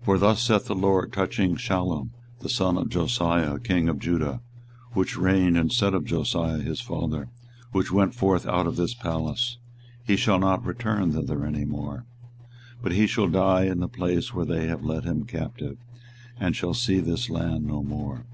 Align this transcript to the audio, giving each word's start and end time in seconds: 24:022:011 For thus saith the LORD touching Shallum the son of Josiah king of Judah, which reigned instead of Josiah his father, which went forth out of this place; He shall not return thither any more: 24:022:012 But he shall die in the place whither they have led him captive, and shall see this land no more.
24:022:011 0.00 0.04
For 0.04 0.18
thus 0.18 0.42
saith 0.42 0.66
the 0.66 0.74
LORD 0.74 1.10
touching 1.10 1.56
Shallum 1.56 2.10
the 2.40 2.50
son 2.50 2.76
of 2.76 2.90
Josiah 2.90 3.58
king 3.58 3.88
of 3.88 3.98
Judah, 3.98 4.42
which 4.92 5.16
reigned 5.16 5.56
instead 5.56 5.94
of 5.94 6.04
Josiah 6.04 6.58
his 6.58 6.82
father, 6.82 7.30
which 7.70 7.90
went 7.90 8.14
forth 8.14 8.46
out 8.46 8.66
of 8.66 8.76
this 8.76 8.92
place; 8.92 9.56
He 10.04 10.16
shall 10.16 10.38
not 10.38 10.66
return 10.66 11.12
thither 11.12 11.46
any 11.46 11.64
more: 11.64 12.04
24:022:012 12.80 12.82
But 12.82 12.92
he 12.92 13.06
shall 13.06 13.28
die 13.30 13.64
in 13.64 13.80
the 13.80 13.88
place 13.88 14.34
whither 14.34 14.54
they 14.54 14.66
have 14.66 14.84
led 14.84 15.04
him 15.04 15.24
captive, 15.24 15.78
and 16.38 16.54
shall 16.54 16.74
see 16.74 17.00
this 17.00 17.30
land 17.30 17.64
no 17.66 17.82
more. 17.82 18.26